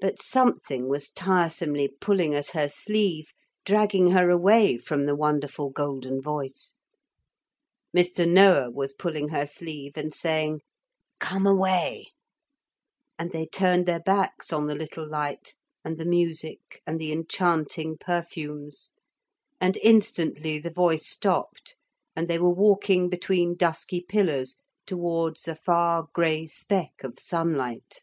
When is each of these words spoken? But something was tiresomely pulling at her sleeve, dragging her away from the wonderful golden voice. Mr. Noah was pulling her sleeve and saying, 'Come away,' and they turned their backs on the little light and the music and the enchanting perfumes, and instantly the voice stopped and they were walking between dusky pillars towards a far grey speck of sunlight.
But 0.00 0.20
something 0.20 0.88
was 0.88 1.10
tiresomely 1.10 1.86
pulling 1.86 2.34
at 2.34 2.48
her 2.50 2.68
sleeve, 2.68 3.30
dragging 3.64 4.10
her 4.10 4.30
away 4.30 4.76
from 4.76 5.04
the 5.04 5.14
wonderful 5.14 5.70
golden 5.70 6.20
voice. 6.20 6.74
Mr. 7.96 8.28
Noah 8.28 8.72
was 8.72 8.92
pulling 8.92 9.28
her 9.28 9.46
sleeve 9.46 9.92
and 9.94 10.12
saying, 10.12 10.62
'Come 11.20 11.46
away,' 11.46 12.06
and 13.16 13.30
they 13.30 13.46
turned 13.46 13.86
their 13.86 14.00
backs 14.00 14.52
on 14.52 14.66
the 14.66 14.74
little 14.74 15.08
light 15.08 15.54
and 15.84 15.98
the 15.98 16.04
music 16.04 16.82
and 16.84 16.98
the 17.00 17.12
enchanting 17.12 17.96
perfumes, 17.96 18.90
and 19.60 19.76
instantly 19.84 20.58
the 20.58 20.68
voice 20.72 21.06
stopped 21.08 21.76
and 22.16 22.26
they 22.26 22.40
were 22.40 22.50
walking 22.50 23.08
between 23.08 23.54
dusky 23.54 24.00
pillars 24.02 24.56
towards 24.84 25.46
a 25.46 25.54
far 25.54 26.08
grey 26.12 26.44
speck 26.48 27.04
of 27.04 27.20
sunlight. 27.20 28.02